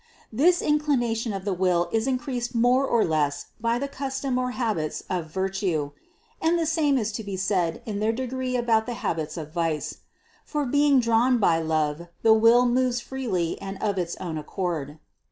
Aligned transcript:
This 0.33 0.63
inclination 0.63 1.31
of 1.31 1.45
the 1.45 1.53
will 1.53 1.83
464 1.91 1.93
CITY 1.93 2.09
OF 2.09 2.09
GOD 2.09 2.09
is 2.09 2.11
increased 2.11 2.55
more 2.59 2.87
or 2.87 3.05
less 3.05 3.45
by 3.59 3.77
the 3.77 3.87
custom 3.87 4.39
or 4.39 4.49
habits 4.49 5.03
of 5.11 5.27
vir 5.29 5.49
tue 5.49 5.91
(and 6.41 6.57
the 6.57 6.65
same 6.65 6.97
is 6.97 7.11
to 7.11 7.23
be 7.23 7.37
said 7.37 7.83
in 7.85 7.99
their 7.99 8.11
degree 8.11 8.55
about 8.55 8.87
the 8.87 8.95
habits 8.95 9.37
of 9.37 9.53
vice), 9.53 9.97
for 10.43 10.65
being 10.65 10.99
drawn 10.99 11.37
by 11.37 11.59
love, 11.59 12.07
the 12.23 12.33
will 12.33 12.65
moves 12.65 12.99
freely 12.99 13.61
and 13.61 13.77
of 13.79 13.99
its 13.99 14.15
own 14.15 14.39
accord. 14.39 14.97